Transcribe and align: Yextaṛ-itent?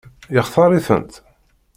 Yextaṛ-itent? 0.35 1.13